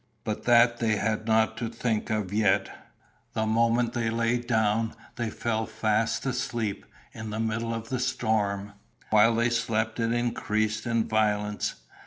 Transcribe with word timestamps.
But 0.23 0.45
that 0.45 0.79
they 0.79 0.95
had 0.95 1.27
not 1.27 1.57
to 1.57 1.69
think 1.69 2.09
of 2.09 2.33
yet. 2.33 2.87
The 3.33 3.45
moment 3.45 3.93
they 3.93 4.09
lay 4.09 4.39
down 4.39 4.95
they 5.15 5.29
fell 5.29 5.67
fast 5.67 6.25
asleep 6.25 6.87
in 7.13 7.29
the 7.29 7.39
middle 7.39 7.71
of 7.71 7.89
the 7.89 7.99
storm. 7.99 8.73
While 9.11 9.35
they 9.35 9.51
slept 9.51 9.99
it 9.99 10.11
increased 10.11 10.87
in 10.87 11.07
violence. 11.07 11.75